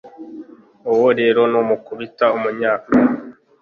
Wowe 0.85 1.11
rero 1.21 1.41
numukubita 1.51 2.25
umunyafu 2.37 2.91